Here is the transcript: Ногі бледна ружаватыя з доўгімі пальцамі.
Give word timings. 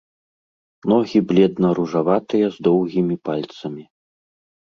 Ногі 0.93 1.19
бледна 1.31 1.69
ружаватыя 1.81 2.47
з 2.55 2.65
доўгімі 2.67 3.15
пальцамі. 3.29 3.83